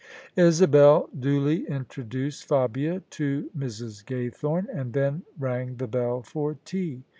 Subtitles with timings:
[0.35, 4.03] Isabel duly introduced Fabia to Mrs.
[4.03, 7.03] Gaythorne, and then rang the bell for tea.